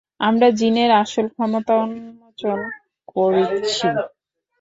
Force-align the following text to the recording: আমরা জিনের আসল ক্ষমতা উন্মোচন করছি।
আমরা 0.21 0.47
জিনের 0.59 0.91
আসল 1.01 1.25
ক্ষমতা 1.33 1.73
উন্মোচন 1.83 2.59
করছি। 3.07 3.87